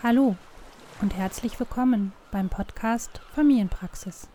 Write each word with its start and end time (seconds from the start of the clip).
Hallo 0.00 0.36
und 1.02 1.16
herzlich 1.16 1.58
willkommen 1.58 2.12
beim 2.30 2.48
Podcast 2.48 3.20
Familienpraxis. 3.34 4.28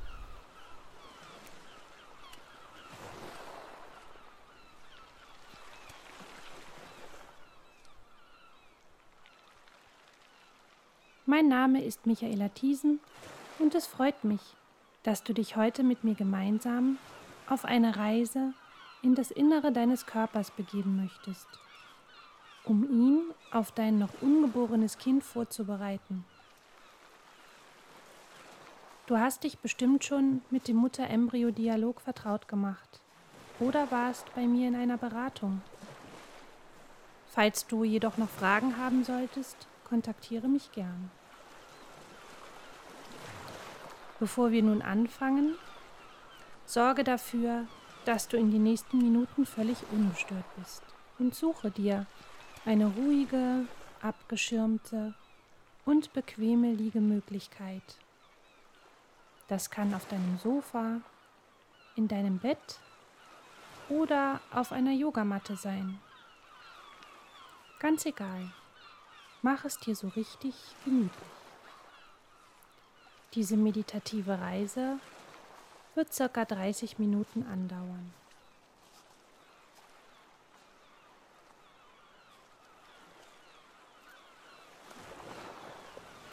Mein 11.26 11.47
Name 11.47 11.81
ist 11.81 12.06
Michaela 12.06 12.49
Thiesen 12.49 12.99
und 13.57 13.74
es 13.74 13.88
freut 13.88 14.25
mich, 14.25 14.42
dass 15.03 15.24
du 15.24 15.31
dich 15.31 15.56
heute 15.56 15.84
mit 15.84 16.03
mir 16.03 16.16
gemeinsam 16.16 16.98
auf 17.48 17.63
eine 17.63 17.95
Reise 17.95 18.53
in 19.02 19.16
das 19.16 19.31
Innere 19.31 19.71
deines 19.71 20.05
Körpers 20.05 20.52
begeben 20.52 20.98
möchtest, 20.98 21.48
um 22.66 22.84
ihn 22.84 23.22
auf 23.52 23.72
dein 23.72 23.99
noch 23.99 24.22
ungeborenes 24.22 24.98
Kind 24.98 25.23
vorzubereiten. 25.23 26.26
Du 29.05 29.17
hast 29.17 29.44
dich 29.44 29.59
bestimmt 29.59 30.05
schon 30.05 30.41
mit 30.49 30.68
dem 30.68 30.77
Mutter-Embryo-Dialog 30.77 31.99
vertraut 31.99 32.48
gemacht 32.48 33.02
oder 33.59 33.91
warst 33.91 34.34
bei 34.34 34.48
mir 34.48 34.70
in 34.70 34.76
einer 34.76 34.98
Beratung. 34.98 35.62
Falls 37.27 37.68
du 37.68 37.84
jedoch 37.84 38.18
noch 38.18 38.30
Fragen 38.30 38.77
haben 38.77 39.04
solltest, 39.04 39.68
kontaktiere 39.84 40.48
mich 40.48 40.71
gern. 40.71 41.12
Bevor 44.20 44.52
wir 44.52 44.63
nun 44.63 44.82
anfangen, 44.82 45.55
sorge 46.66 47.04
dafür, 47.04 47.68
dass 48.05 48.30
du 48.30 48.38
in 48.38 48.52
den 48.52 48.63
nächsten 48.63 48.99
Minuten 48.99 49.46
völlig 49.46 49.77
ungestört 49.91 50.46
bist 50.57 50.84
und 51.20 51.35
suche 51.35 51.71
dir 51.71 52.05
eine 52.65 52.87
ruhige, 52.87 53.65
abgeschirmte 54.01 55.13
und 55.85 56.13
bequeme 56.13 56.71
Liegemöglichkeit. 56.71 57.83
Das 59.47 59.69
kann 59.69 59.93
auf 59.93 60.07
deinem 60.07 60.37
Sofa, 60.39 61.01
in 61.95 62.07
deinem 62.07 62.39
Bett 62.39 62.79
oder 63.89 64.39
auf 64.52 64.72
einer 64.72 64.94
Yogamatte 64.94 65.56
sein. 65.56 66.00
Ganz 67.80 68.06
egal. 68.06 68.52
Mach 69.41 69.66
es 69.66 69.78
dir 69.78 69.95
so 69.95 70.08
richtig 70.09 70.56
gemütlich. 70.86 71.11
Diese 73.34 73.58
meditative 73.58 74.39
Reise 74.39 75.00
wird 75.95 76.14
circa 76.14 76.45
30 76.45 76.97
Minuten 76.97 77.44
andauern. 77.44 78.14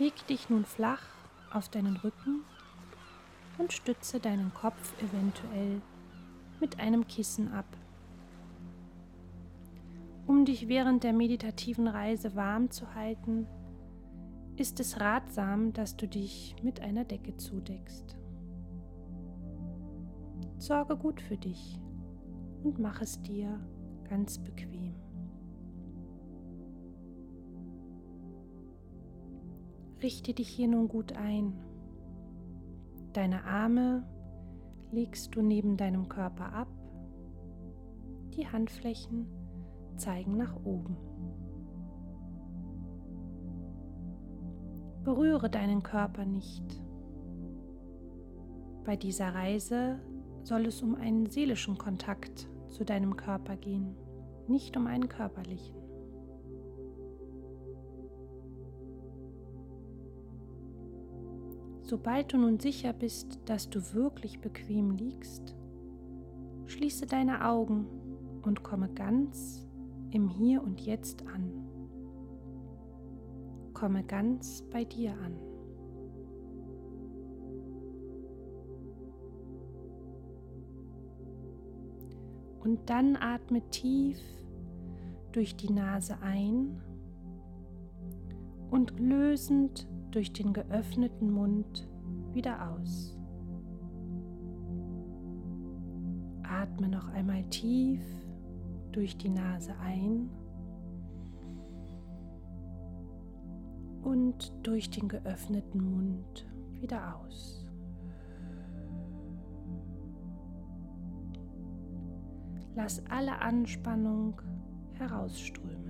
Leg 0.00 0.26
dich 0.28 0.48
nun 0.48 0.64
flach 0.64 1.02
auf 1.52 1.68
deinen 1.68 1.98
Rücken 1.98 2.42
und 3.58 3.74
stütze 3.74 4.18
deinen 4.18 4.54
Kopf 4.54 4.94
eventuell 5.02 5.82
mit 6.58 6.80
einem 6.80 7.06
Kissen 7.06 7.52
ab. 7.52 7.66
Um 10.26 10.46
dich 10.46 10.68
während 10.68 11.04
der 11.04 11.12
meditativen 11.12 11.86
Reise 11.86 12.34
warm 12.34 12.70
zu 12.70 12.94
halten, 12.94 13.46
ist 14.56 14.80
es 14.80 15.00
ratsam, 15.00 15.74
dass 15.74 15.98
du 15.98 16.08
dich 16.08 16.56
mit 16.62 16.80
einer 16.80 17.04
Decke 17.04 17.36
zudeckst. 17.36 18.16
Sorge 20.56 20.96
gut 20.96 21.20
für 21.20 21.36
dich 21.36 21.78
und 22.64 22.78
mach 22.78 23.02
es 23.02 23.20
dir 23.20 23.60
ganz 24.08 24.38
bequem. 24.38 24.94
Richte 30.02 30.32
dich 30.32 30.48
hier 30.48 30.68
nun 30.68 30.88
gut 30.88 31.12
ein. 31.12 31.52
Deine 33.12 33.44
Arme 33.44 34.02
legst 34.92 35.34
du 35.34 35.42
neben 35.42 35.76
deinem 35.76 36.08
Körper 36.08 36.52
ab. 36.54 36.68
Die 38.34 38.46
Handflächen 38.46 39.26
zeigen 39.96 40.36
nach 40.38 40.56
oben. 40.64 40.96
Berühre 45.04 45.50
deinen 45.50 45.82
Körper 45.82 46.24
nicht. 46.24 46.64
Bei 48.84 48.96
dieser 48.96 49.34
Reise 49.34 50.00
soll 50.42 50.66
es 50.66 50.82
um 50.82 50.94
einen 50.94 51.26
seelischen 51.26 51.76
Kontakt 51.76 52.48
zu 52.70 52.84
deinem 52.84 53.16
Körper 53.16 53.56
gehen, 53.56 53.94
nicht 54.48 54.76
um 54.76 54.86
einen 54.86 55.08
körperlichen. 55.08 55.79
Sobald 61.90 62.32
du 62.32 62.38
nun 62.38 62.60
sicher 62.60 62.92
bist, 62.92 63.40
dass 63.46 63.68
du 63.68 63.80
wirklich 63.94 64.40
bequem 64.40 64.92
liegst, 64.92 65.56
schließe 66.66 67.04
deine 67.06 67.44
Augen 67.44 67.88
und 68.42 68.62
komme 68.62 68.88
ganz 68.90 69.66
im 70.12 70.28
Hier 70.28 70.62
und 70.62 70.80
Jetzt 70.80 71.26
an. 71.26 71.50
Komme 73.74 74.04
ganz 74.04 74.62
bei 74.70 74.84
dir 74.84 75.14
an. 75.14 75.34
Und 82.60 82.88
dann 82.88 83.16
atme 83.16 83.68
tief 83.70 84.20
durch 85.32 85.56
die 85.56 85.72
Nase 85.72 86.18
ein 86.22 86.80
und 88.70 88.96
lösend 89.00 89.89
durch 90.10 90.32
den 90.32 90.52
geöffneten 90.52 91.30
Mund 91.30 91.88
wieder 92.32 92.70
aus. 92.70 93.16
Atme 96.42 96.88
noch 96.88 97.08
einmal 97.08 97.44
tief 97.44 98.02
durch 98.92 99.16
die 99.16 99.28
Nase 99.28 99.72
ein 99.78 100.28
und 104.02 104.52
durch 104.62 104.90
den 104.90 105.08
geöffneten 105.08 105.82
Mund 105.82 106.46
wieder 106.80 107.16
aus. 107.16 107.66
Lass 112.74 113.04
alle 113.06 113.40
Anspannung 113.40 114.40
herausströmen. 114.94 115.89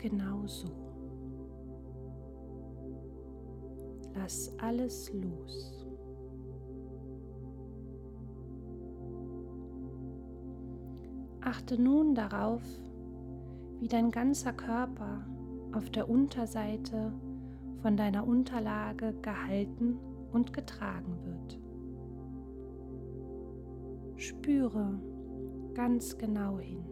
Genau 0.00 0.46
so. 0.46 0.68
Lass 4.14 4.52
alles 4.58 5.12
los. 5.12 5.86
Achte 11.42 11.80
nun 11.80 12.14
darauf, 12.14 12.62
wie 13.80 13.88
dein 13.88 14.10
ganzer 14.10 14.52
Körper 14.52 15.26
auf 15.72 15.88
der 15.90 16.08
Unterseite 16.08 17.12
von 17.82 17.96
deiner 17.96 18.26
Unterlage 18.26 19.14
gehalten 19.22 19.98
und 20.32 20.52
getragen 20.52 21.16
wird. 21.24 21.60
Spüre 24.16 25.00
ganz 25.74 26.18
genau 26.18 26.58
hin. 26.58 26.89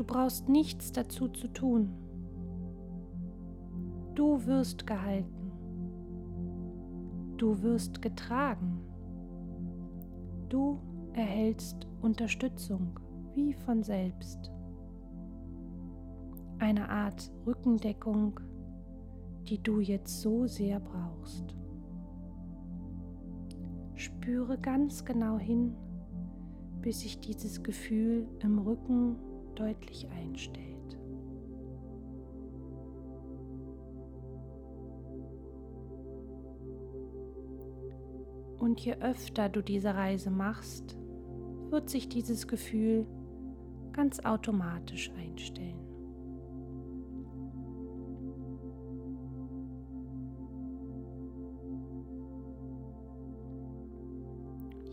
Du 0.00 0.06
brauchst 0.06 0.48
nichts 0.48 0.92
dazu 0.92 1.28
zu 1.28 1.46
tun. 1.48 1.92
Du 4.14 4.46
wirst 4.46 4.86
gehalten. 4.86 5.52
Du 7.36 7.60
wirst 7.60 8.00
getragen. 8.00 8.80
Du 10.48 10.80
erhältst 11.12 11.86
Unterstützung 12.00 12.98
wie 13.34 13.52
von 13.52 13.82
selbst. 13.82 14.50
Eine 16.60 16.88
Art 16.88 17.30
Rückendeckung, 17.46 18.40
die 19.50 19.62
du 19.62 19.80
jetzt 19.80 20.22
so 20.22 20.46
sehr 20.46 20.80
brauchst. 20.80 21.54
Spüre 23.96 24.56
ganz 24.56 25.04
genau 25.04 25.38
hin, 25.38 25.76
bis 26.80 27.00
sich 27.00 27.20
dieses 27.20 27.62
Gefühl 27.62 28.26
im 28.38 28.60
Rücken 28.60 29.16
deutlich 29.60 30.08
einstellt. 30.08 30.98
Und 38.58 38.80
je 38.80 38.94
öfter 39.00 39.48
du 39.48 39.62
diese 39.62 39.94
Reise 39.94 40.30
machst, 40.30 40.96
wird 41.70 41.90
sich 41.90 42.08
dieses 42.08 42.48
Gefühl 42.48 43.06
ganz 43.92 44.20
automatisch 44.20 45.10
einstellen. 45.12 45.78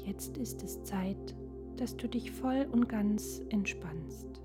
Jetzt 0.05 0.37
ist 0.37 0.63
es 0.63 0.81
Zeit, 0.83 1.35
dass 1.75 1.95
du 1.95 2.07
dich 2.07 2.31
voll 2.31 2.67
und 2.71 2.89
ganz 2.89 3.41
entspannst. 3.49 4.41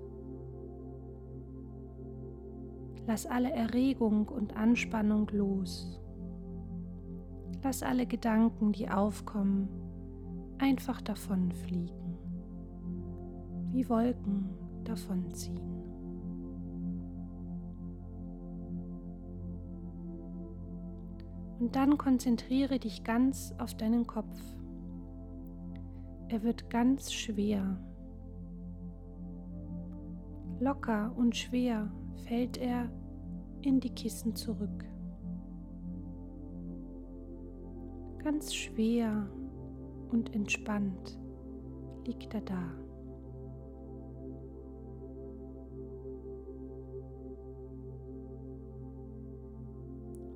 Lass 3.05 3.25
alle 3.25 3.51
Erregung 3.51 4.29
und 4.29 4.55
Anspannung 4.55 5.29
los. 5.31 5.99
Lass 7.61 7.83
alle 7.83 8.05
Gedanken, 8.05 8.71
die 8.71 8.89
aufkommen, 8.89 9.67
einfach 10.57 11.01
davonfliegen, 11.01 12.17
wie 13.71 13.87
Wolken 13.89 14.49
davonziehen. 14.85 15.73
Und 21.59 21.75
dann 21.75 21.97
konzentriere 21.97 22.79
dich 22.79 23.03
ganz 23.03 23.53
auf 23.57 23.75
deinen 23.75 24.07
Kopf. 24.07 24.37
Er 26.29 26.43
wird 26.43 26.69
ganz 26.69 27.13
schwer. 27.13 27.79
Locker 30.59 31.13
und 31.15 31.35
schwer 31.35 31.91
fällt 32.25 32.57
er 32.57 32.89
in 33.61 33.79
die 33.79 33.89
Kissen 33.89 34.35
zurück. 34.35 34.85
Ganz 38.23 38.53
schwer 38.53 39.29
und 40.11 40.33
entspannt 40.33 41.19
liegt 42.05 42.33
er 42.33 42.41
da. 42.41 42.71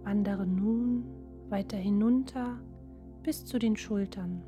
Wandere 0.03 0.47
nun 0.47 1.05
weiter 1.49 1.77
hinunter 1.77 2.59
bis 3.23 3.45
zu 3.45 3.59
den 3.59 3.75
Schultern. 3.75 4.43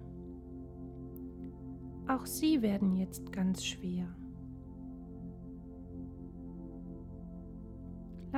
Auch 2.08 2.26
sie 2.26 2.62
werden 2.62 2.96
jetzt 2.96 3.32
ganz 3.32 3.64
schwer. 3.64 4.19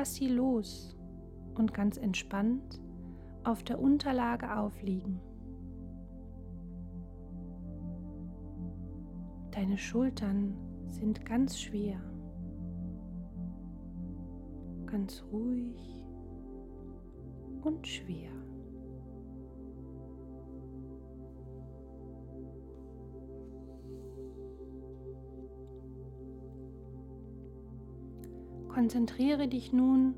Lass 0.02 0.16
sie 0.16 0.30
los 0.30 0.98
und 1.54 1.76
ganz 1.76 1.98
entspannt 1.98 2.82
auf 3.44 3.62
der 3.62 3.80
Unterlage 3.80 4.58
aufliegen. 4.58 5.20
Deine 9.52 9.78
Schultern 9.78 10.58
sind 10.88 11.24
ganz 11.24 11.60
schwer, 11.60 12.02
ganz 14.88 15.24
ruhig 15.32 16.04
und 17.62 17.86
schwer. 17.86 18.32
Konzentriere 28.82 29.48
dich 29.48 29.72
nun 29.72 30.16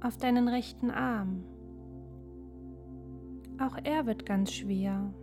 auf 0.00 0.16
deinen 0.16 0.48
rechten 0.48 0.90
Arm. 0.90 1.44
Auch 3.60 3.76
er 3.84 4.04
wird 4.04 4.26
ganz 4.26 4.52
schwer 4.52 5.14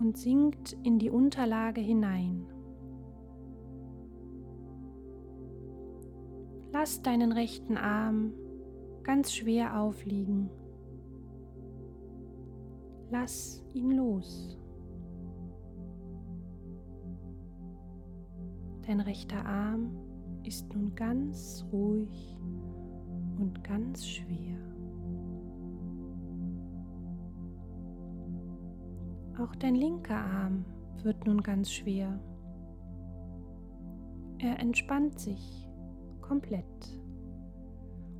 und 0.00 0.18
sinkt 0.18 0.76
in 0.82 0.98
die 0.98 1.08
Unterlage 1.08 1.80
hinein. 1.80 2.48
Lass 6.72 7.00
deinen 7.00 7.30
rechten 7.30 7.76
Arm 7.76 8.32
ganz 9.04 9.32
schwer 9.32 9.80
aufliegen. 9.80 10.50
Lass 13.12 13.62
ihn 13.72 13.92
los. 13.92 14.58
Dein 18.84 18.98
rechter 18.98 19.46
Arm 19.46 19.97
ist 20.48 20.74
nun 20.74 20.94
ganz 20.94 21.62
ruhig 21.70 22.38
und 23.38 23.62
ganz 23.62 24.06
schwer. 24.06 24.56
Auch 29.38 29.54
dein 29.56 29.74
linker 29.74 30.16
Arm 30.16 30.64
wird 31.02 31.26
nun 31.26 31.42
ganz 31.42 31.70
schwer. 31.70 32.18
Er 34.38 34.58
entspannt 34.58 35.20
sich 35.20 35.68
komplett 36.22 36.98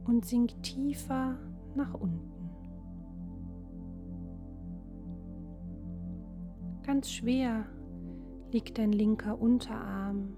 und 0.05 0.27
sinkt 0.27 0.63
tiefer 0.63 1.39
nach 1.75 1.95
unten. 1.95 2.51
Ganz 6.83 7.11
schwer 7.11 7.65
liegt 8.53 8.77
dein 8.77 8.93
linker 8.93 9.41
Unterarm 9.41 10.37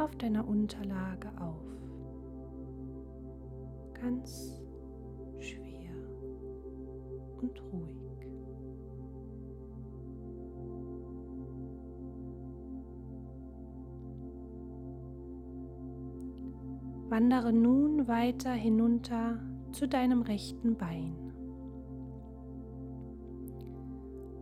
auf 0.00 0.14
deiner 0.16 0.46
Unterlage 0.46 1.28
auf. 1.40 1.62
Ganz 3.94 4.60
schwer 5.38 5.94
und 7.40 7.62
ruhig. 7.72 7.98
Wandere 17.08 17.52
nun 17.52 18.06
weiter 18.06 18.52
hinunter 18.52 19.40
zu 19.72 19.88
deinem 19.88 20.22
rechten 20.22 20.76
Bein. 20.76 21.16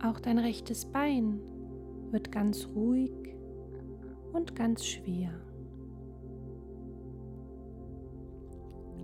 Auch 0.03 0.19
dein 0.19 0.37
rechtes 0.37 0.85
Bein 0.85 1.39
wird 2.11 2.31
ganz 2.31 2.67
ruhig 2.75 3.11
und 4.33 4.55
ganz 4.55 4.85
schwer. 4.85 5.46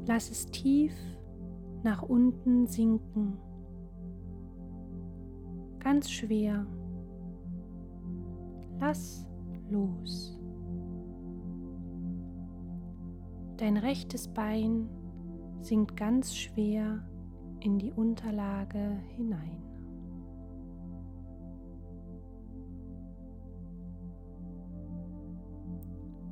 Lass 0.05 0.29
es 0.29 0.47
tief 0.47 0.93
nach 1.83 2.01
unten 2.01 2.67
sinken. 2.67 3.37
Ganz 5.79 6.09
schwer. 6.11 6.65
Lass 8.79 9.25
los. 9.69 10.39
Dein 13.57 13.77
rechtes 13.77 14.27
Bein 14.27 14.89
sinkt 15.61 15.95
ganz 15.95 16.35
schwer 16.35 17.07
in 17.61 17.79
die 17.79 17.93
Unterlage 17.93 18.97
hinein. 19.15 19.61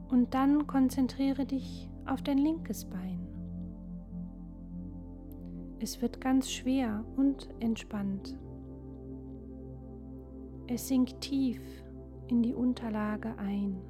Und 0.10 0.34
dann 0.34 0.68
konzentriere 0.68 1.46
dich 1.46 1.90
auf 2.06 2.22
dein 2.22 2.38
linkes 2.38 2.84
Bein. 2.84 3.31
Es 5.84 6.00
wird 6.00 6.22
ganz 6.22 6.52
schwer 6.52 7.04
und 7.18 7.50
entspannt. 7.60 8.38
Es 10.68 10.88
sinkt 10.88 11.22
tief 11.22 11.60
in 12.28 12.44
die 12.44 12.54
Unterlage 12.54 13.36
ein. 13.40 13.82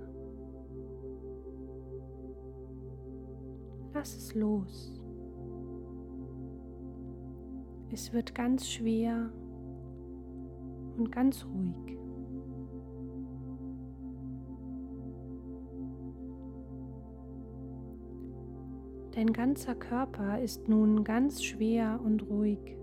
Lass 3.93 4.15
es 4.15 4.33
los. 4.35 5.03
Es 7.91 8.13
wird 8.13 8.33
ganz 8.33 8.69
schwer 8.69 9.29
und 10.95 11.11
ganz 11.11 11.45
ruhig. 11.45 12.00
Dein 19.13 19.33
ganzer 19.33 19.75
Körper 19.75 20.39
ist 20.39 20.69
nun 20.69 21.03
ganz 21.03 21.43
schwer 21.43 21.99
und 22.03 22.29
ruhig 22.29 22.77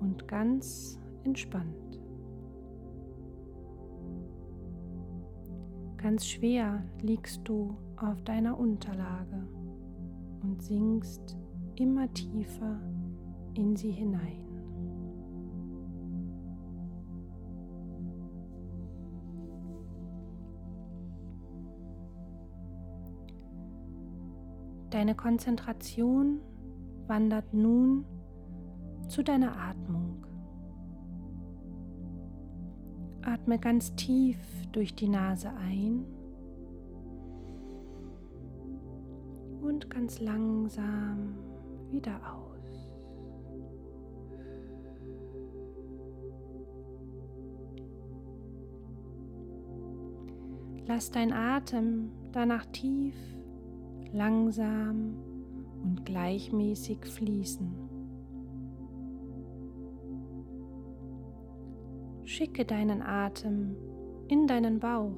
und 0.00 0.28
ganz 0.28 1.00
entspannt. 1.24 2.00
Ganz 5.96 6.26
schwer 6.28 6.84
liegst 7.02 7.40
du 7.44 7.76
auf 7.96 8.22
deiner 8.22 8.56
Unterlage 8.56 9.48
und 10.42 10.62
sinkst 10.62 11.36
immer 11.76 12.12
tiefer 12.12 12.78
in 13.54 13.74
sie 13.74 13.90
hinein. 13.90 14.43
Deine 24.94 25.16
Konzentration 25.16 26.40
wandert 27.08 27.52
nun 27.52 28.04
zu 29.08 29.24
deiner 29.24 29.56
Atmung. 29.56 30.24
Atme 33.22 33.58
ganz 33.58 33.96
tief 33.96 34.38
durch 34.70 34.94
die 34.94 35.08
Nase 35.08 35.50
ein 35.50 36.06
und 39.62 39.90
ganz 39.90 40.20
langsam 40.20 41.38
wieder 41.90 42.20
aus. 42.32 42.88
Lass 50.86 51.10
dein 51.10 51.32
Atem 51.32 52.12
danach 52.30 52.64
tief, 52.66 53.16
langsam 54.14 55.16
und 55.82 56.06
gleichmäßig 56.06 57.04
fließen. 57.04 57.74
Schicke 62.24 62.64
deinen 62.64 63.02
Atem 63.02 63.76
in 64.28 64.46
deinen 64.46 64.78
Bauch 64.78 65.12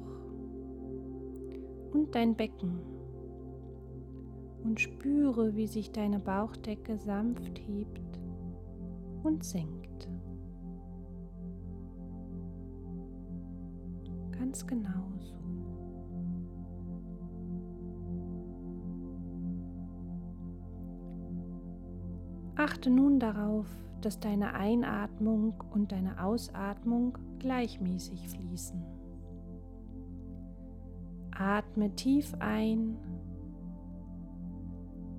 und 1.93 2.13
dein 2.13 2.35
Becken 2.35 2.79
und 4.63 4.81
spüre, 4.81 5.55
wie 5.55 5.67
sich 5.67 5.91
deine 5.91 6.19
Bauchdecke 6.19 6.97
sanft 6.97 7.59
hebt 7.59 8.19
und 9.23 9.43
senkt. 9.43 10.09
Ganz 14.31 14.65
genau 14.65 15.07
Achte 22.67 22.89
nun 22.89 23.17
darauf, 23.17 23.65
dass 24.01 24.19
deine 24.19 24.53
Einatmung 24.53 25.63
und 25.71 25.93
deine 25.93 26.21
Ausatmung 26.21 27.17
gleichmäßig 27.39 28.27
fließen. 28.27 28.83
Atme 31.31 31.95
tief 31.95 32.35
ein, 32.39 32.97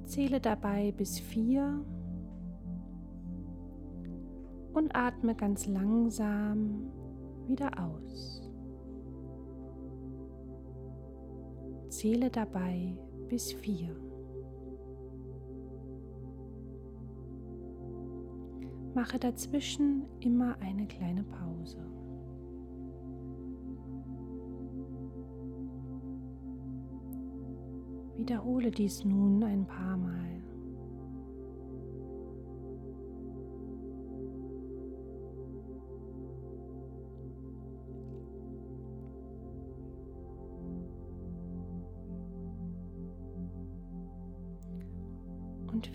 zähle 0.04 0.40
dabei 0.40 0.92
bis 0.92 1.18
vier 1.18 1.82
und 4.74 4.94
atme 4.94 5.34
ganz 5.34 5.66
langsam 5.66 6.90
wieder 7.46 7.70
aus. 7.82 8.42
Zähle 11.88 12.28
dabei 12.28 12.98
bis 13.30 13.54
vier. 13.54 14.07
Mache 18.98 19.20
dazwischen 19.20 20.06
immer 20.18 20.56
eine 20.58 20.84
kleine 20.88 21.22
Pause. 21.22 21.78
Wiederhole 28.16 28.72
dies 28.72 29.04
nun 29.04 29.44
ein 29.44 29.64
paar 29.68 29.96
Mal. 29.96 30.37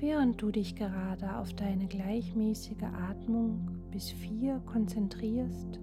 Während 0.04 0.42
du 0.42 0.52
dich 0.52 0.76
gerade 0.76 1.38
auf 1.38 1.54
deine 1.54 1.88
gleichmäßige 1.88 2.84
Atmung 3.10 3.70
bis 3.90 4.12
vier 4.12 4.60
konzentrierst, 4.66 5.80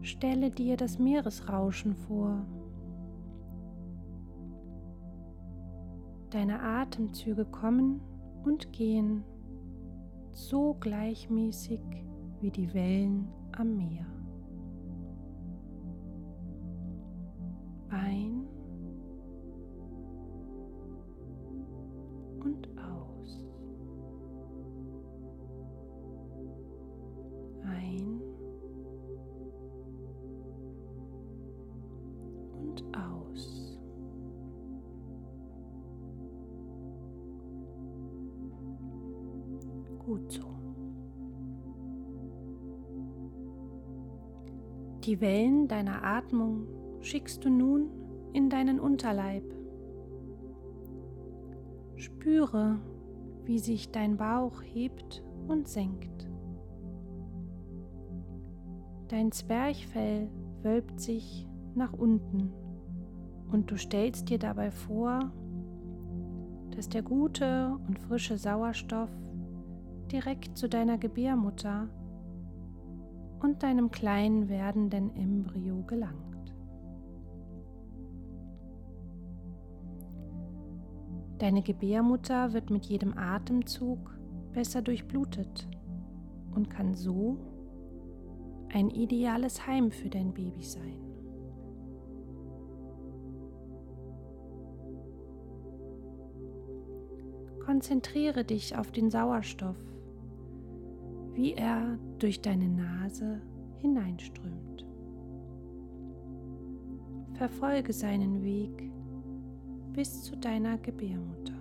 stelle 0.00 0.50
dir 0.50 0.78
das 0.78 0.98
Meeresrauschen 0.98 1.94
vor. 1.94 2.46
Deine 6.30 6.62
Atemzüge 6.62 7.44
kommen 7.44 8.00
und 8.42 8.72
gehen 8.72 9.22
so 10.32 10.78
gleichmäßig 10.80 11.82
wie 12.40 12.50
die 12.50 12.72
Wellen 12.72 13.28
am 13.52 13.76
Meer. 13.76 14.06
Ein 17.90 18.33
Die 45.14 45.20
Wellen 45.20 45.68
deiner 45.68 46.02
Atmung 46.02 46.66
schickst 46.98 47.44
du 47.44 47.48
nun 47.48 47.88
in 48.32 48.50
deinen 48.50 48.80
Unterleib. 48.80 49.44
Spüre, 51.94 52.80
wie 53.44 53.60
sich 53.60 53.92
dein 53.92 54.16
Bauch 54.16 54.60
hebt 54.64 55.22
und 55.46 55.68
senkt. 55.68 56.28
Dein 59.06 59.30
Zwerchfell 59.30 60.28
wölbt 60.62 60.98
sich 60.98 61.46
nach 61.76 61.92
unten 61.92 62.52
und 63.52 63.70
du 63.70 63.76
stellst 63.76 64.30
dir 64.30 64.40
dabei 64.40 64.72
vor, 64.72 65.30
dass 66.74 66.88
der 66.88 67.02
gute 67.02 67.78
und 67.86 68.00
frische 68.00 68.36
Sauerstoff 68.36 69.12
direkt 70.10 70.58
zu 70.58 70.68
deiner 70.68 70.98
Gebärmutter 70.98 71.88
und 73.44 73.62
deinem 73.62 73.90
kleinen 73.90 74.48
werdenden 74.48 75.14
Embryo 75.14 75.82
gelangt. 75.82 76.54
Deine 81.38 81.60
Gebärmutter 81.62 82.54
wird 82.54 82.70
mit 82.70 82.86
jedem 82.86 83.18
Atemzug 83.18 84.18
besser 84.52 84.80
durchblutet 84.80 85.68
und 86.54 86.70
kann 86.70 86.94
so 86.94 87.36
ein 88.72 88.88
ideales 88.88 89.66
Heim 89.66 89.90
für 89.90 90.08
dein 90.08 90.32
Baby 90.32 90.62
sein. 90.62 91.00
Konzentriere 97.62 98.44
dich 98.44 98.74
auf 98.74 98.90
den 98.90 99.10
Sauerstoff, 99.10 99.76
wie 101.34 101.54
er 101.54 101.98
durch 102.18 102.40
deine 102.40 102.68
Nase 102.68 103.40
hineinströmt. 103.78 104.86
Verfolge 107.34 107.92
seinen 107.92 108.42
Weg 108.42 108.90
bis 109.92 110.22
zu 110.22 110.36
deiner 110.36 110.78
Gebärmutter. 110.78 111.52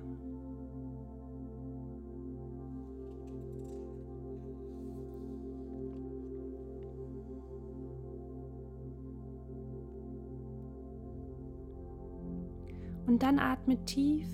Und 13.05 13.21
dann 13.21 13.37
atme 13.37 13.83
tief 13.85 14.27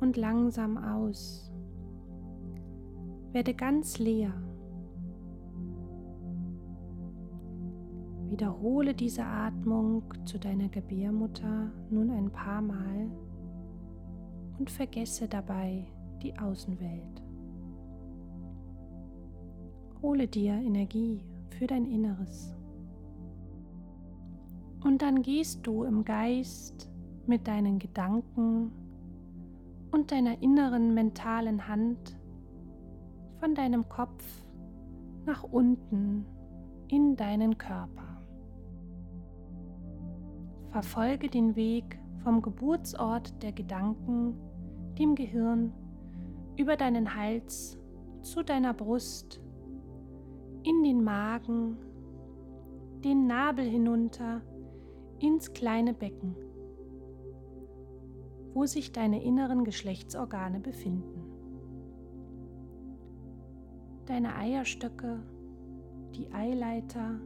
und 0.00 0.16
langsam 0.16 0.76
aus. 0.78 1.52
Werde 3.32 3.54
ganz 3.54 3.98
leer. 3.98 4.43
Wiederhole 8.34 8.94
diese 8.94 9.24
Atmung 9.24 10.02
zu 10.24 10.40
deiner 10.40 10.68
Gebärmutter 10.68 11.70
nun 11.88 12.10
ein 12.10 12.32
paar 12.32 12.60
Mal 12.60 13.08
und 14.58 14.68
vergesse 14.68 15.28
dabei 15.28 15.86
die 16.20 16.36
Außenwelt. 16.36 17.22
Hole 20.02 20.26
dir 20.26 20.54
Energie 20.54 21.20
für 21.50 21.68
dein 21.68 21.86
Inneres. 21.86 22.52
Und 24.82 25.02
dann 25.02 25.22
gehst 25.22 25.64
du 25.64 25.84
im 25.84 26.04
Geist 26.04 26.90
mit 27.28 27.46
deinen 27.46 27.78
Gedanken 27.78 28.72
und 29.92 30.10
deiner 30.10 30.42
inneren 30.42 30.92
mentalen 30.92 31.68
Hand 31.68 32.18
von 33.38 33.54
deinem 33.54 33.88
Kopf 33.88 34.24
nach 35.24 35.44
unten 35.44 36.26
in 36.88 37.14
deinen 37.14 37.56
Körper. 37.58 38.03
Verfolge 40.74 41.28
den 41.28 41.54
Weg 41.54 42.00
vom 42.24 42.42
Geburtsort 42.42 43.40
der 43.44 43.52
Gedanken, 43.52 44.34
dem 44.98 45.14
Gehirn, 45.14 45.72
über 46.56 46.74
deinen 46.74 47.14
Hals 47.14 47.78
zu 48.22 48.42
deiner 48.42 48.74
Brust, 48.74 49.40
in 50.64 50.82
den 50.82 51.04
Magen, 51.04 51.76
den 53.04 53.28
Nabel 53.28 53.64
hinunter, 53.64 54.42
ins 55.20 55.52
kleine 55.52 55.94
Becken, 55.94 56.34
wo 58.52 58.66
sich 58.66 58.90
deine 58.90 59.22
inneren 59.22 59.62
Geschlechtsorgane 59.62 60.58
befinden. 60.58 61.22
Deine 64.06 64.34
Eierstöcke, 64.34 65.22
die 66.16 66.32
Eileiter 66.32 67.20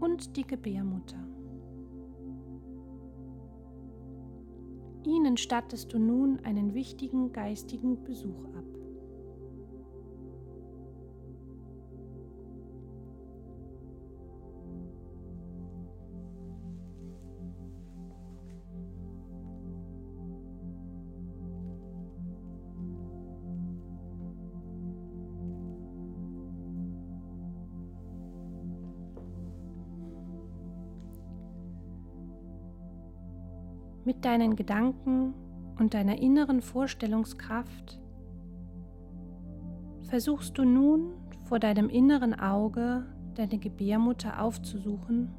und 0.00 0.36
die 0.36 0.46
Gebärmutter. 0.46 1.28
Ihnen 5.04 5.36
stattest 5.36 5.92
du 5.92 5.98
nun 5.98 6.40
einen 6.44 6.74
wichtigen 6.74 7.32
geistigen 7.32 8.02
Besuch 8.04 8.44
ab. 8.56 8.77
Mit 34.08 34.24
deinen 34.24 34.56
Gedanken 34.56 35.34
und 35.78 35.92
deiner 35.92 36.16
inneren 36.16 36.62
Vorstellungskraft 36.62 38.00
versuchst 40.00 40.56
du 40.56 40.64
nun 40.64 41.12
vor 41.44 41.58
deinem 41.58 41.90
inneren 41.90 42.32
Auge 42.32 43.04
deine 43.34 43.58
Gebärmutter 43.58 44.42
aufzusuchen 44.42 45.34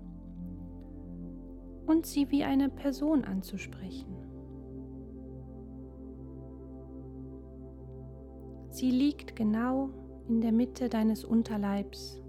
und 1.87 2.05
sie 2.05 2.29
wie 2.29 2.43
eine 2.43 2.69
Person 2.69 3.23
anzusprechen. 3.23 4.15
Sie 8.69 8.91
liegt 8.91 9.35
genau 9.35 9.89
in 10.27 10.41
der 10.41 10.51
Mitte 10.51 10.89
deines 10.89 11.25
Unterleibs, 11.25 12.21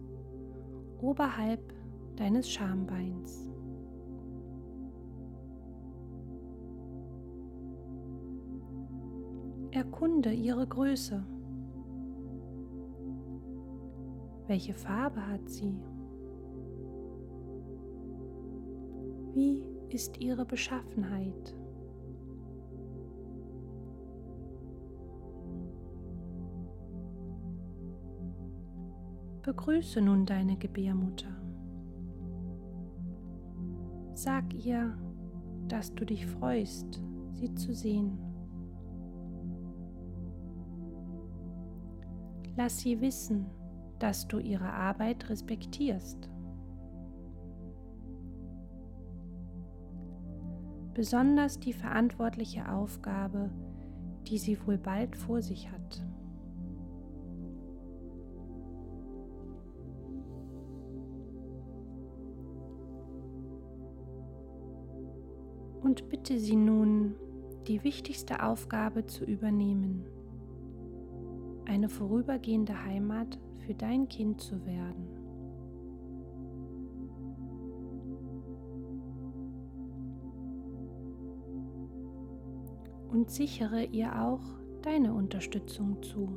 oberhalb 1.03 1.75
deines 2.17 2.51
Schambeins. 2.51 3.50
Erkunde 9.81 10.31
ihre 10.31 10.67
Größe. 10.67 11.25
Welche 14.47 14.75
Farbe 14.75 15.27
hat 15.27 15.49
sie? 15.49 15.75
Wie 19.33 19.65
ist 19.89 20.21
ihre 20.21 20.45
Beschaffenheit? 20.45 21.57
Begrüße 29.41 30.03
nun 30.03 30.27
deine 30.27 30.59
Gebärmutter. 30.59 31.35
Sag 34.13 34.53
ihr, 34.53 34.99
dass 35.69 35.95
du 35.95 36.05
dich 36.05 36.27
freust, 36.27 37.03
sie 37.33 37.55
zu 37.55 37.73
sehen. 37.73 38.30
Lass 42.57 42.79
sie 42.79 43.01
wissen, 43.01 43.47
dass 43.99 44.27
du 44.27 44.39
ihre 44.39 44.73
Arbeit 44.73 45.29
respektierst. 45.29 46.29
Besonders 50.95 51.61
die 51.61 51.73
verantwortliche 51.73 52.71
Aufgabe, 52.71 53.51
die 54.27 54.39
sie 54.39 54.59
wohl 54.67 54.79
bald 54.79 55.17
vor 55.17 55.41
sich 55.41 55.71
hat. 55.71 56.05
Und 65.83 66.09
bitte 66.09 66.39
sie 66.39 66.57
nun, 66.57 67.15
die 67.67 67.83
wichtigste 67.85 68.43
Aufgabe 68.43 69.07
zu 69.07 69.25
übernehmen 69.25 70.05
eine 71.71 71.89
vorübergehende 71.89 72.85
Heimat 72.85 73.39
für 73.65 73.75
dein 73.75 74.09
Kind 74.09 74.41
zu 74.41 74.67
werden. 74.67 75.07
Und 83.09 83.31
sichere 83.31 83.85
ihr 83.85 84.21
auch 84.21 84.43
deine 84.83 85.15
Unterstützung 85.15 86.03
zu, 86.03 86.37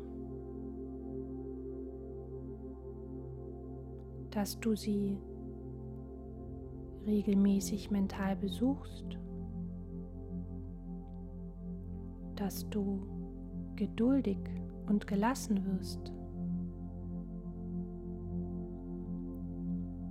dass 4.29 4.59
du 4.59 4.75
sie 4.75 5.17
regelmäßig 7.07 7.89
mental 7.89 8.35
besuchst, 8.35 9.17
dass 12.35 12.69
du 12.69 13.01
geduldig 13.75 14.37
und 14.87 15.07
gelassen 15.07 15.65
wirst, 15.65 16.13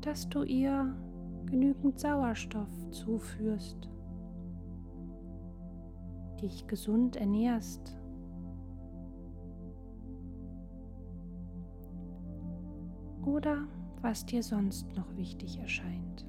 dass 0.00 0.28
du 0.28 0.42
ihr 0.42 0.94
genügend 1.46 1.98
Sauerstoff 1.98 2.70
zuführst, 2.90 3.88
dich 6.40 6.66
gesund 6.66 7.16
ernährst. 7.16 7.98
Oder 13.24 13.68
was 14.00 14.26
dir 14.26 14.42
sonst 14.42 14.96
noch 14.96 15.16
wichtig 15.16 15.58
erscheint. 15.58 16.26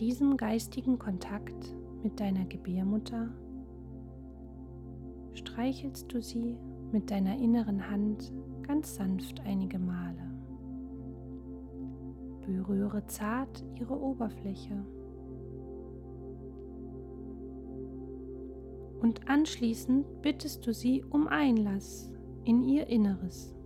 Diesem 0.00 0.36
geistigen 0.36 0.96
Kontakt 0.96 1.74
mit 2.04 2.20
deiner 2.20 2.44
Gebärmutter 2.44 3.30
streichelst 5.32 6.12
du 6.12 6.22
sie 6.22 6.56
mit 6.92 7.10
deiner 7.10 7.36
inneren 7.36 7.90
Hand 7.90 8.32
ganz 8.62 8.94
sanft 8.94 9.40
einige 9.40 9.80
Male. 9.80 10.30
Berühre 12.46 13.04
zart 13.06 13.64
ihre 13.74 14.00
Oberfläche. 14.00 14.86
Und 19.00 19.28
anschließend 19.28 20.22
bittest 20.22 20.64
du 20.64 20.72
sie 20.72 21.02
um 21.10 21.26
Einlass 21.26 22.12
in 22.44 22.62
ihr 22.62 22.86
Inneres. 22.86 23.57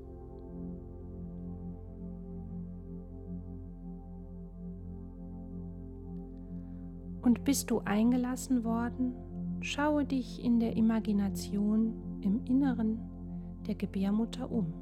Und 7.32 7.44
bist 7.44 7.70
du 7.70 7.80
eingelassen 7.86 8.62
worden, 8.62 9.14
schaue 9.62 10.04
dich 10.04 10.44
in 10.44 10.60
der 10.60 10.76
Imagination 10.76 11.94
im 12.20 12.44
Inneren 12.44 13.00
der 13.66 13.74
Gebärmutter 13.74 14.52
um. 14.52 14.74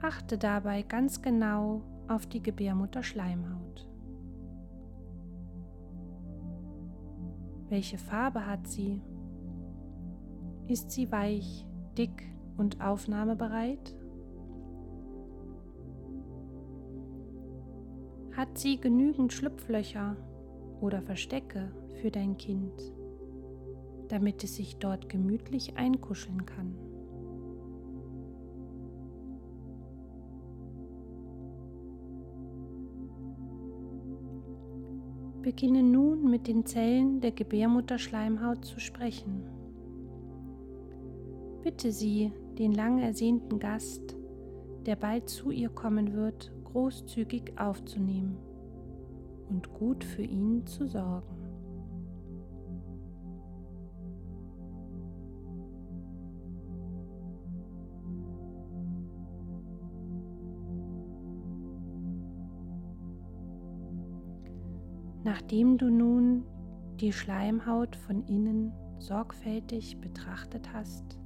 Achte 0.00 0.38
dabei 0.38 0.80
ganz 0.80 1.20
genau 1.20 1.82
auf 2.08 2.24
die 2.24 2.42
Gebärmutterschleimhaut. 2.42 3.86
Welche 7.68 7.98
Farbe 7.98 8.46
hat 8.46 8.66
sie? 8.66 9.02
Ist 10.66 10.92
sie 10.92 11.12
weich, 11.12 11.66
dick 11.98 12.24
und 12.56 12.80
aufnahmebereit? 12.80 13.94
Hat 18.44 18.58
sie 18.58 18.78
genügend 18.78 19.32
Schlupflöcher 19.32 20.18
oder 20.82 21.00
Verstecke 21.00 21.72
für 22.02 22.10
dein 22.10 22.36
Kind, 22.36 22.74
damit 24.08 24.44
es 24.44 24.56
sich 24.56 24.76
dort 24.76 25.08
gemütlich 25.08 25.78
einkuscheln 25.78 26.44
kann? 26.44 26.74
Beginne 35.40 35.82
nun 35.82 36.30
mit 36.30 36.46
den 36.46 36.66
Zellen 36.66 37.22
der 37.22 37.32
Gebärmutterschleimhaut 37.32 38.62
zu 38.62 38.78
sprechen. 38.78 39.42
Bitte 41.62 41.92
sie, 41.92 42.30
den 42.58 42.72
lang 42.72 42.98
ersehnten 42.98 43.58
Gast, 43.58 44.18
der 44.84 44.96
bald 44.96 45.30
zu 45.30 45.50
ihr 45.50 45.70
kommen 45.70 46.12
wird, 46.12 46.53
großzügig 46.74 47.56
aufzunehmen 47.56 48.36
und 49.48 49.72
gut 49.74 50.02
für 50.02 50.22
ihn 50.22 50.66
zu 50.66 50.88
sorgen. 50.88 51.36
Nachdem 65.22 65.78
du 65.78 65.90
nun 65.90 66.42
die 66.98 67.12
Schleimhaut 67.12 67.94
von 67.94 68.24
innen 68.24 68.72
sorgfältig 68.98 70.00
betrachtet 70.00 70.72
hast, 70.72 71.20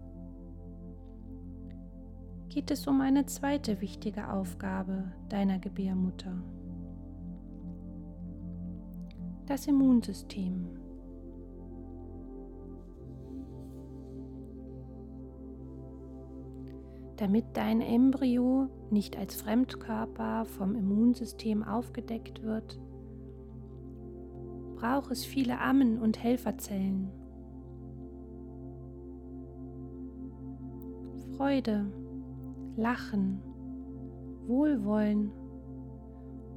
geht 2.48 2.70
es 2.70 2.86
um 2.86 3.00
eine 3.00 3.26
zweite 3.26 3.80
wichtige 3.80 4.32
Aufgabe 4.32 5.12
deiner 5.28 5.58
Gebärmutter. 5.58 6.42
Das 9.46 9.66
Immunsystem. 9.66 10.66
Damit 17.16 17.44
dein 17.54 17.80
Embryo 17.80 18.68
nicht 18.90 19.16
als 19.16 19.34
Fremdkörper 19.34 20.44
vom 20.44 20.74
Immunsystem 20.76 21.64
aufgedeckt 21.64 22.42
wird, 22.42 22.78
braucht 24.76 25.10
es 25.10 25.24
viele 25.24 25.60
Ammen 25.60 25.98
und 25.98 26.22
Helferzellen. 26.22 27.10
Freude, 31.36 31.86
Lachen, 32.78 33.42
Wohlwollen 34.46 35.32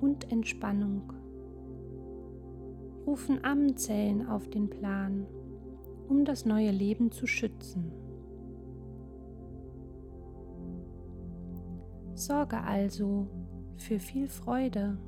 und 0.02 0.32
Entspannung 0.32 1.12
rufen 3.08 3.44
Ammenzellen 3.44 4.28
auf 4.28 4.48
den 4.48 4.70
Plan, 4.70 5.26
um 6.08 6.24
das 6.24 6.46
neue 6.46 6.70
Leben 6.70 7.10
zu 7.12 7.26
schützen. 7.26 7.92
Sorge 12.14 12.62
also 12.62 13.28
für 13.78 13.98
viel 13.98 14.28
Freude, 14.28 15.00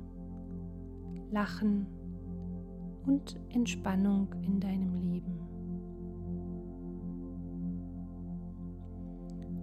Lachen 1.30 1.86
und 3.06 3.38
Entspannung 3.50 4.34
in 4.42 4.58
deinem 4.58 4.96
Leben. 4.96 5.38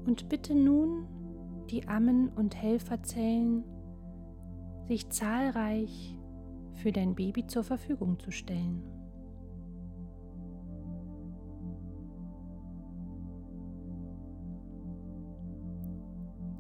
Und 0.06 0.30
bitte 0.30 0.56
nun 0.56 1.08
die 1.72 1.88
Ammen- 1.88 2.30
und 2.36 2.56
Helferzellen, 2.56 3.64
sich 4.88 5.10
zahlreich 5.10 6.18
für 6.74 6.92
dein 6.92 7.16
Baby 7.16 7.48
zur 7.48 7.64
Verfügung 7.64 8.20
zu 8.20 8.32
stellen. 8.32 8.84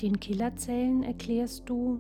Den 0.01 0.19
Killerzellen 0.19 1.03
erklärst 1.03 1.69
du, 1.69 1.99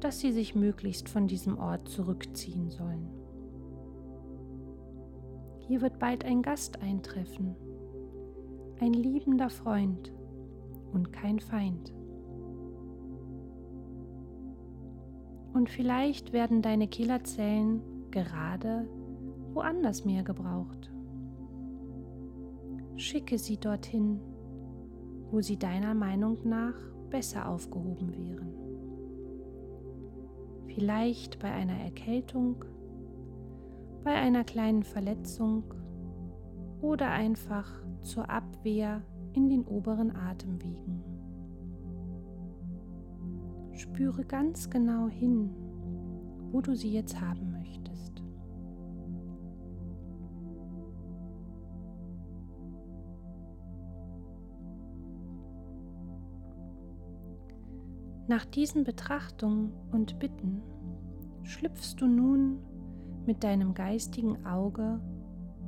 dass 0.00 0.20
sie 0.20 0.30
sich 0.30 0.54
möglichst 0.54 1.08
von 1.08 1.26
diesem 1.26 1.58
Ort 1.58 1.88
zurückziehen 1.88 2.70
sollen. 2.70 3.08
Hier 5.66 5.80
wird 5.80 5.98
bald 5.98 6.24
ein 6.24 6.42
Gast 6.42 6.82
eintreffen, 6.82 7.56
ein 8.80 8.92
liebender 8.92 9.48
Freund 9.48 10.12
und 10.92 11.10
kein 11.10 11.40
Feind. 11.40 11.92
Und 15.54 15.70
vielleicht 15.70 16.32
werden 16.32 16.62
deine 16.62 16.88
Killerzellen 16.88 17.80
gerade 18.10 18.88
woanders 19.52 20.04
mehr 20.04 20.24
gebraucht. 20.24 20.90
Schicke 22.96 23.38
sie 23.38 23.56
dorthin, 23.56 24.20
wo 25.30 25.40
sie 25.40 25.56
deiner 25.56 25.94
Meinung 25.94 26.38
nach 26.44 26.74
besser 27.08 27.48
aufgehoben 27.48 28.12
wären. 28.16 28.52
Vielleicht 30.66 31.38
bei 31.38 31.52
einer 31.52 31.78
Erkältung, 31.78 32.64
bei 34.02 34.14
einer 34.14 34.42
kleinen 34.42 34.82
Verletzung 34.82 35.72
oder 36.80 37.10
einfach 37.10 37.70
zur 38.02 38.28
Abwehr 38.28 39.02
in 39.34 39.48
den 39.48 39.64
oberen 39.64 40.14
Atemwegen. 40.16 41.13
Spüre 43.74 44.24
ganz 44.24 44.70
genau 44.70 45.08
hin, 45.08 45.50
wo 46.52 46.60
du 46.60 46.74
sie 46.74 46.92
jetzt 46.92 47.20
haben 47.20 47.50
möchtest. 47.50 48.22
Nach 58.26 58.44
diesen 58.46 58.84
Betrachtungen 58.84 59.72
und 59.92 60.18
Bitten 60.18 60.62
schlüpfst 61.42 61.96
du 61.98 62.06
nun 62.06 62.58
mit 63.26 63.44
deinem 63.44 63.74
geistigen 63.74 64.46
Auge 64.46 65.00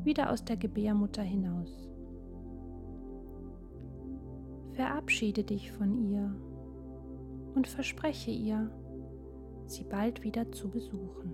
wieder 0.05 0.31
aus 0.31 0.45
der 0.45 0.57
Gebärmutter 0.57 1.23
hinaus. 1.23 1.89
Verabschiede 4.73 5.43
dich 5.43 5.73
von 5.73 6.11
ihr 6.11 6.35
und 7.57 7.67
verspreche 7.67 8.31
ihr, 8.31 8.71
sie 9.65 9.85
bald 9.85 10.23
wieder 10.23 10.53
zu 10.53 10.71
besuchen. 10.71 11.33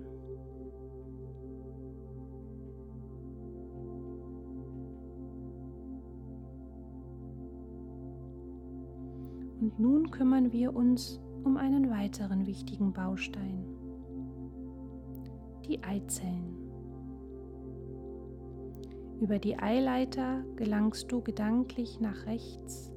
Und 9.60 9.78
nun 9.78 10.10
kümmern 10.10 10.52
wir 10.52 10.74
uns 10.74 11.20
um 11.44 11.56
einen 11.56 11.90
weiteren 11.90 12.46
wichtigen 12.46 12.92
Baustein, 12.92 13.64
die 15.66 15.82
Eizellen. 15.82 16.56
Über 19.20 19.38
die 19.38 19.58
Eileiter 19.58 20.44
gelangst 20.56 21.10
du 21.10 21.20
gedanklich 21.20 22.00
nach 22.00 22.26
rechts 22.26 22.91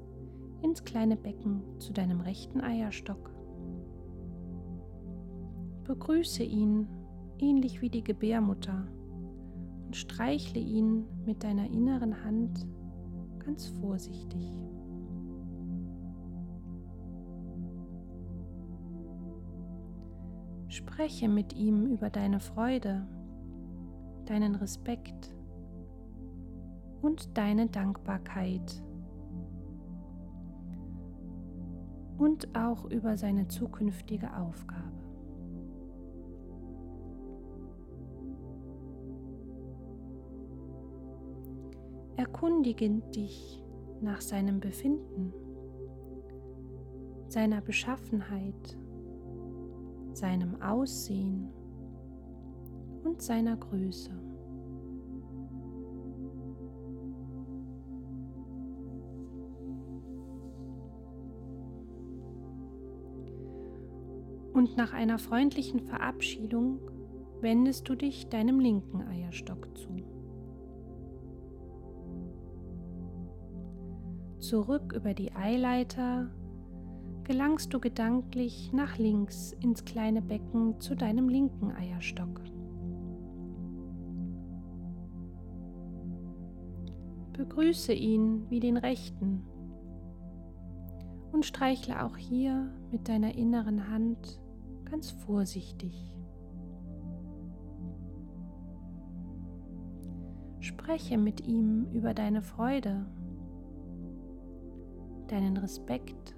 ins 0.66 0.84
kleine 0.84 1.16
Becken 1.16 1.62
zu 1.80 1.94
deinem 1.94 2.22
rechten 2.22 2.60
Eierstock. 2.60 3.32
Begrüße 5.84 6.44
ihn 6.44 6.88
ähnlich 7.38 7.84
wie 7.84 7.90
die 7.90 8.04
Gebärmutter 8.04 8.88
und 9.86 9.96
streichle 9.96 10.60
ihn 10.60 11.06
mit 11.24 11.44
deiner 11.44 11.70
inneren 11.70 12.24
Hand 12.24 12.66
ganz 13.38 13.68
vorsichtig. 13.68 14.52
Spreche 20.70 21.30
mit 21.30 21.54
ihm 21.54 21.86
über 21.86 22.10
deine 22.10 22.40
Freude, 22.40 23.08
deinen 24.26 24.56
Respekt 24.56 25.32
und 27.04 27.38
deine 27.38 27.68
Dankbarkeit 27.68 28.82
und 32.18 32.56
auch 32.56 32.86
über 32.86 33.18
seine 33.18 33.48
zukünftige 33.48 34.36
Aufgabe. 34.38 34.82
Erkundige 42.18 42.90
dich 42.90 43.62
nach 44.02 44.22
seinem 44.22 44.60
Befinden, 44.60 45.34
seiner 47.28 47.62
Beschaffenheit, 47.62 48.78
seinem 50.14 50.62
Aussehen 50.62 51.50
und 53.04 53.22
seiner 53.22 53.58
Größe. 53.58 54.25
Und 64.66 64.78
nach 64.78 64.94
einer 64.94 65.20
freundlichen 65.20 65.80
Verabschiedung 65.80 66.80
wendest 67.40 67.88
du 67.88 67.94
dich 67.94 68.30
deinem 68.30 68.60
linken 68.60 69.04
Eierstock 69.04 69.68
zu. 69.78 69.90
Zurück 74.40 74.94
über 74.94 75.14
die 75.14 75.32
Eileiter 75.34 76.32
gelangst 77.26 77.76
du 77.76 77.80
gedanklich 77.80 78.72
nach 78.74 78.98
links 78.98 79.52
ins 79.62 79.86
kleine 79.86 80.24
Becken 80.24 80.80
zu 80.80 80.96
deinem 80.96 81.30
linken 81.30 81.72
Eierstock. 81.72 82.42
Begrüße 87.34 87.94
ihn 87.94 88.50
wie 88.50 88.60
den 88.60 88.78
rechten 88.78 89.46
und 91.32 91.46
streichle 91.46 92.04
auch 92.04 92.18
hier 92.18 92.74
mit 92.92 93.08
deiner 93.08 93.36
inneren 93.36 93.92
Hand 93.92 94.40
ganz 94.86 95.12
vorsichtig. 95.12 96.16
Spreche 100.60 101.18
mit 101.18 101.46
ihm 101.46 101.88
über 101.94 102.14
deine 102.14 102.42
Freude, 102.42 103.06
deinen 105.28 105.58
Respekt, 105.58 106.36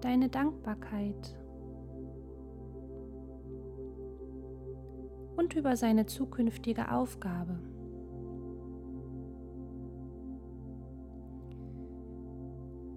deine 0.00 0.28
Dankbarkeit 0.28 1.38
und 5.36 5.54
über 5.54 5.76
seine 5.76 6.06
zukünftige 6.06 6.92
Aufgabe. 6.92 7.58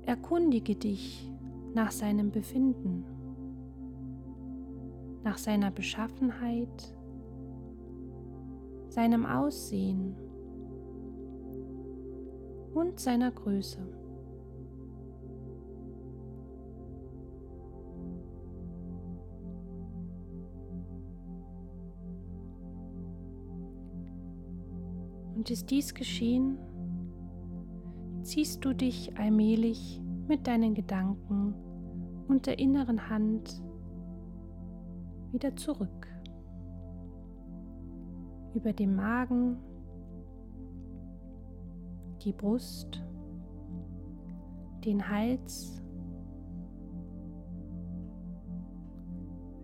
Erkundige 0.06 0.76
dich 0.76 1.30
nach 1.78 1.92
seinem 1.92 2.32
Befinden, 2.32 3.06
nach 5.24 5.38
seiner 5.38 5.70
Beschaffenheit, 5.70 6.98
seinem 8.90 9.28
Aussehen 9.28 10.16
und 12.74 13.00
seiner 13.00 13.30
Größe. 13.30 13.78
Und 25.36 25.52
ist 25.52 25.70
dies 25.70 25.94
geschehen, 25.94 26.58
ziehst 28.24 28.66
du 28.66 28.74
dich 28.74 29.16
allmählich 29.16 30.02
mit 30.28 30.48
deinen 30.48 30.74
Gedanken 30.74 31.54
und 32.28 32.46
der 32.46 32.60
inneren 32.60 33.10
Hand 33.10 33.62
wieder 35.32 35.56
zurück. 35.56 36.08
Über 38.54 38.74
dem 38.74 38.96
Magen, 38.96 39.58
die 42.24 42.34
Brust, 42.34 43.04
den 44.84 45.10
Hals, 45.10 45.84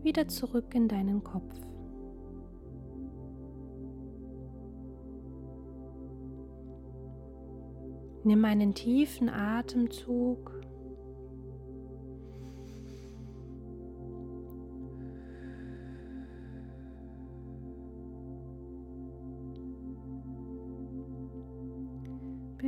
wieder 0.04 0.28
zurück 0.28 0.76
in 0.76 0.88
deinen 0.88 1.24
Kopf. 1.24 1.60
Nimm 8.26 8.46
einen 8.46 8.74
tiefen 8.74 9.28
Atemzug. 9.30 10.63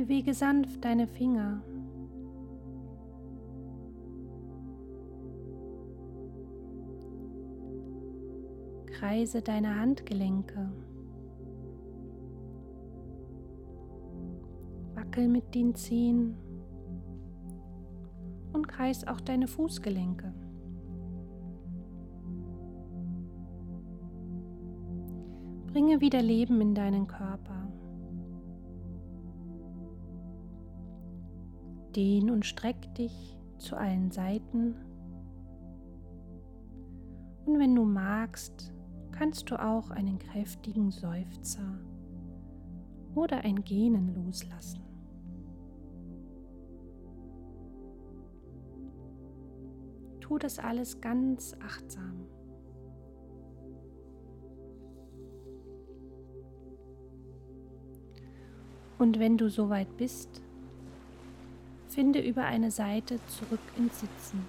Bewege 0.06 0.34
sanft 0.34 0.84
deine 0.84 1.08
Finger. 1.08 1.64
Kreise 8.86 9.42
deine 9.42 9.80
Handgelenke. 9.80 10.70
Wackel 14.94 15.26
mit 15.26 15.52
den 15.56 15.74
Zehen 15.74 16.36
und 18.52 18.68
kreis 18.68 19.08
auch 19.08 19.20
deine 19.20 19.48
Fußgelenke. 19.48 20.32
Bringe 25.66 26.00
wieder 26.00 26.22
Leben 26.22 26.60
in 26.60 26.76
deinen 26.76 27.08
Körper. 27.08 27.66
Dehn 31.96 32.30
und 32.30 32.44
streck 32.44 32.94
dich 32.94 33.36
zu 33.58 33.76
allen 33.76 34.10
Seiten. 34.10 34.76
Und 37.46 37.58
wenn 37.58 37.74
du 37.74 37.84
magst, 37.84 38.74
kannst 39.12 39.50
du 39.50 39.58
auch 39.60 39.90
einen 39.90 40.18
kräftigen 40.18 40.90
Seufzer 40.90 41.80
oder 43.14 43.38
ein 43.38 43.64
Gähnen 43.64 44.14
loslassen. 44.14 44.82
Tu 50.20 50.38
das 50.38 50.58
alles 50.58 51.00
ganz 51.00 51.56
achtsam. 51.64 52.26
Und 58.98 59.18
wenn 59.18 59.38
du 59.38 59.48
soweit 59.48 59.96
bist, 59.96 60.42
finde 61.96 62.20
über 62.20 62.44
eine 62.44 62.70
Seite 62.70 63.18
zurück 63.26 63.58
ins 63.78 64.00
Sitzen. 64.00 64.46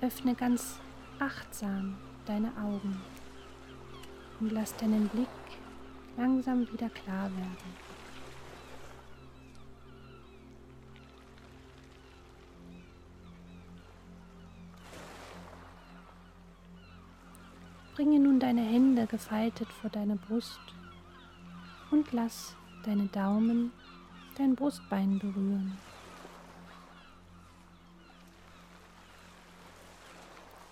Öffne 0.00 0.34
ganz 0.34 0.80
achtsam 1.20 1.96
deine 2.26 2.48
Augen 2.60 3.00
und 4.40 4.50
lass 4.50 4.76
deinen 4.76 5.06
Blick 5.06 5.28
langsam 6.16 6.66
wieder 6.72 6.88
klar 6.88 7.30
werden. 7.30 7.84
Bringe 17.94 18.18
nun 18.18 18.40
deine 18.40 18.62
Hände 18.62 19.06
gefaltet 19.06 19.68
vor 19.68 19.90
deine 19.90 20.16
Brust 20.16 20.58
und 21.94 22.12
lass 22.12 22.56
deine 22.84 23.06
Daumen 23.06 23.72
dein 24.36 24.56
Brustbein 24.56 25.20
berühren. 25.20 25.78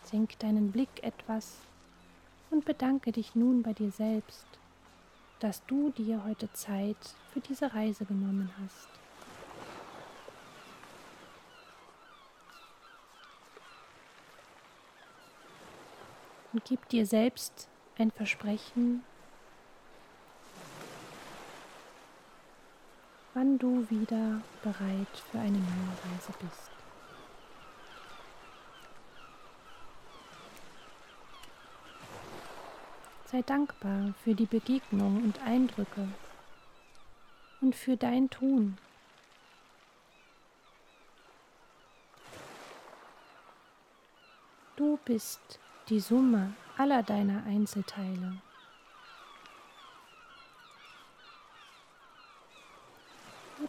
Senk 0.03 0.37
deinen 0.41 0.73
Blick 0.73 0.91
etwas 1.03 1.59
und 2.51 2.65
bedanke 2.65 3.13
dich 3.13 3.37
nun 3.37 3.63
bei 3.63 3.73
dir 3.73 3.93
selbst, 3.93 4.47
dass 5.39 5.65
du 5.67 5.91
dir 5.91 6.25
heute 6.25 6.53
Zeit 6.55 6.99
für 7.33 7.41
diese 7.41 7.73
Reise 7.73 8.05
genommen 8.05 8.51
hast. 8.63 8.89
und 16.53 16.63
gib 16.67 16.87
dir 16.91 17.07
selbst 17.07 17.71
ein 17.97 18.11
Versprechen, 18.11 19.03
wann 23.35 23.59
du 23.59 23.89
wieder 23.89 24.41
bereit 24.63 25.17
für 25.31 25.39
eine 25.39 25.59
neue 25.59 25.97
Reise 26.05 26.33
bist. 26.41 26.71
Sei 33.27 33.41
dankbar 33.43 34.13
für 34.23 34.35
die 34.35 34.47
Begegnung 34.47 35.23
und 35.25 35.41
Eindrücke 35.43 36.07
und 37.63 37.75
für 37.75 37.97
dein 37.97 38.29
Tun. 38.29 38.77
Du 44.77 44.99
bist 45.05 45.59
die 45.89 46.01
Summe 46.01 46.53
aller 46.77 47.03
deiner 47.03 47.45
Einzelteile. 47.45 48.43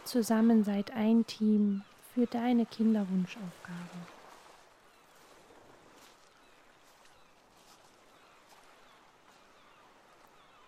Zusammen 0.06 0.64
seid 0.64 0.92
ein 0.92 1.26
Team 1.26 1.84
für 2.14 2.26
deine 2.28 2.66
Kinderwunschaufgabe. 2.66 3.80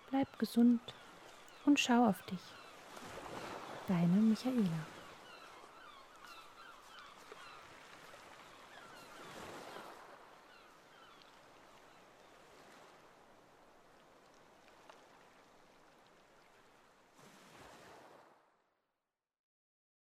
Bleib 0.10 0.40
gesund 0.40 0.82
und 1.66 1.80
schau 1.80 2.08
auf 2.08 2.22
dich. 2.24 2.40
Deine 3.88 4.16
Michaela. 4.16 4.95